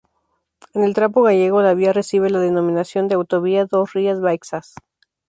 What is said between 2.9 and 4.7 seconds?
de "Autovía das Rías Baixas".